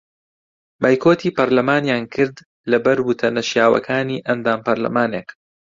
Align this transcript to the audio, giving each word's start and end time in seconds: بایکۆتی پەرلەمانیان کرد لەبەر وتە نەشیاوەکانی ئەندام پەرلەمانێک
بایکۆتی 0.81 1.35
پەرلەمانیان 1.37 2.03
کرد 2.13 2.35
لەبەر 2.71 2.97
وتە 3.07 3.27
نەشیاوەکانی 3.37 4.23
ئەندام 4.27 4.59
پەرلەمانێک 4.65 5.29